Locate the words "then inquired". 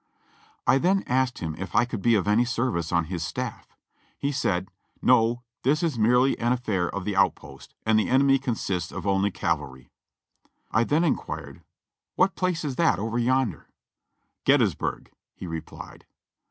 10.85-11.61